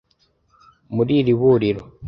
[0.95, 1.81] Mu iriburiro